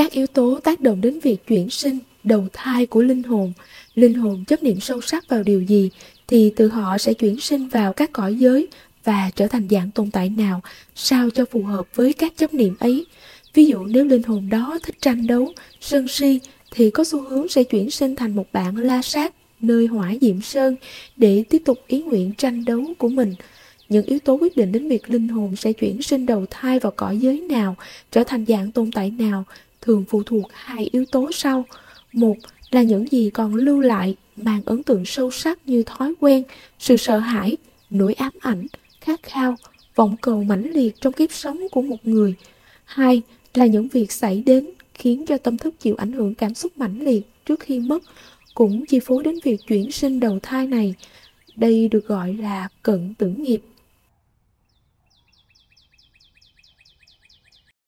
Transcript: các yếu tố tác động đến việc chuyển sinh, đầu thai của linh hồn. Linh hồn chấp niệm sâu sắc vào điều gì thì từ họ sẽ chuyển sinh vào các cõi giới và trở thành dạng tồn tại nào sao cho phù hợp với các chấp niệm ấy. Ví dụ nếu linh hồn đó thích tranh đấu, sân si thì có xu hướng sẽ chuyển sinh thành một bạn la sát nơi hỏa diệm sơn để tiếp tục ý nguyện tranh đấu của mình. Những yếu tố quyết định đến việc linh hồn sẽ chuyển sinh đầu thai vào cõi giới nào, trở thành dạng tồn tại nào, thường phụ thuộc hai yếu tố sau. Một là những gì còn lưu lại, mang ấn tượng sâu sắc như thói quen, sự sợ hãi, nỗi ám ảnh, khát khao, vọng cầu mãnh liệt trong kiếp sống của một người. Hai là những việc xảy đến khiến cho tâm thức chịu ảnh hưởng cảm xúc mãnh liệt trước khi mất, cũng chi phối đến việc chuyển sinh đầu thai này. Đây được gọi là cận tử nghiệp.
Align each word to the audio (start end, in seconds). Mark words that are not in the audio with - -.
các 0.00 0.12
yếu 0.12 0.26
tố 0.26 0.60
tác 0.64 0.80
động 0.80 1.00
đến 1.00 1.20
việc 1.20 1.46
chuyển 1.46 1.70
sinh, 1.70 1.98
đầu 2.24 2.46
thai 2.52 2.86
của 2.86 3.02
linh 3.02 3.22
hồn. 3.22 3.52
Linh 3.94 4.14
hồn 4.14 4.44
chấp 4.44 4.62
niệm 4.62 4.80
sâu 4.80 5.00
sắc 5.00 5.28
vào 5.28 5.42
điều 5.42 5.62
gì 5.62 5.90
thì 6.26 6.52
từ 6.56 6.68
họ 6.68 6.98
sẽ 6.98 7.14
chuyển 7.14 7.40
sinh 7.40 7.68
vào 7.68 7.92
các 7.92 8.12
cõi 8.12 8.34
giới 8.34 8.68
và 9.04 9.30
trở 9.36 9.46
thành 9.46 9.68
dạng 9.70 9.90
tồn 9.90 10.10
tại 10.10 10.28
nào 10.28 10.60
sao 10.94 11.30
cho 11.30 11.44
phù 11.44 11.62
hợp 11.62 11.86
với 11.94 12.12
các 12.12 12.32
chấp 12.36 12.54
niệm 12.54 12.76
ấy. 12.78 13.06
Ví 13.54 13.64
dụ 13.64 13.84
nếu 13.84 14.04
linh 14.04 14.22
hồn 14.22 14.48
đó 14.50 14.78
thích 14.82 14.96
tranh 15.00 15.26
đấu, 15.26 15.52
sân 15.80 16.08
si 16.08 16.40
thì 16.70 16.90
có 16.90 17.04
xu 17.04 17.22
hướng 17.22 17.48
sẽ 17.48 17.62
chuyển 17.62 17.90
sinh 17.90 18.16
thành 18.16 18.36
một 18.36 18.52
bạn 18.52 18.76
la 18.76 19.02
sát 19.02 19.34
nơi 19.60 19.86
hỏa 19.86 20.14
diệm 20.20 20.40
sơn 20.40 20.76
để 21.16 21.44
tiếp 21.50 21.62
tục 21.64 21.78
ý 21.86 22.02
nguyện 22.02 22.32
tranh 22.38 22.64
đấu 22.64 22.84
của 22.98 23.08
mình. 23.08 23.34
Những 23.88 24.06
yếu 24.06 24.18
tố 24.18 24.34
quyết 24.34 24.56
định 24.56 24.72
đến 24.72 24.88
việc 24.88 25.10
linh 25.10 25.28
hồn 25.28 25.56
sẽ 25.56 25.72
chuyển 25.72 26.02
sinh 26.02 26.26
đầu 26.26 26.46
thai 26.50 26.78
vào 26.78 26.92
cõi 26.96 27.18
giới 27.18 27.40
nào, 27.40 27.76
trở 28.10 28.24
thành 28.24 28.44
dạng 28.48 28.72
tồn 28.72 28.90
tại 28.92 29.10
nào, 29.10 29.44
thường 29.80 30.04
phụ 30.08 30.22
thuộc 30.22 30.50
hai 30.52 30.88
yếu 30.92 31.04
tố 31.12 31.32
sau. 31.32 31.64
Một 32.12 32.36
là 32.70 32.82
những 32.82 33.12
gì 33.12 33.30
còn 33.30 33.54
lưu 33.54 33.80
lại, 33.80 34.16
mang 34.36 34.62
ấn 34.64 34.82
tượng 34.82 35.04
sâu 35.04 35.30
sắc 35.30 35.68
như 35.68 35.82
thói 35.82 36.14
quen, 36.20 36.42
sự 36.78 36.96
sợ 36.96 37.18
hãi, 37.18 37.56
nỗi 37.90 38.14
ám 38.14 38.32
ảnh, 38.40 38.66
khát 39.00 39.22
khao, 39.22 39.56
vọng 39.94 40.16
cầu 40.20 40.44
mãnh 40.44 40.70
liệt 40.72 41.00
trong 41.00 41.12
kiếp 41.12 41.32
sống 41.32 41.66
của 41.72 41.82
một 41.82 41.96
người. 42.02 42.34
Hai 42.84 43.22
là 43.54 43.66
những 43.66 43.88
việc 43.88 44.12
xảy 44.12 44.42
đến 44.46 44.70
khiến 44.94 45.26
cho 45.26 45.38
tâm 45.38 45.56
thức 45.56 45.74
chịu 45.80 45.94
ảnh 45.98 46.12
hưởng 46.12 46.34
cảm 46.34 46.54
xúc 46.54 46.78
mãnh 46.78 47.00
liệt 47.04 47.22
trước 47.46 47.60
khi 47.60 47.78
mất, 47.80 48.02
cũng 48.54 48.86
chi 48.86 49.00
phối 49.00 49.24
đến 49.24 49.38
việc 49.44 49.60
chuyển 49.66 49.90
sinh 49.90 50.20
đầu 50.20 50.38
thai 50.42 50.66
này. 50.66 50.94
Đây 51.56 51.88
được 51.88 52.06
gọi 52.06 52.34
là 52.34 52.68
cận 52.82 53.14
tử 53.14 53.28
nghiệp. 53.28 53.62